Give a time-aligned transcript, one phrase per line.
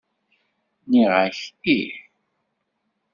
[0.83, 1.39] Nniɣ-ak
[1.77, 1.91] ih.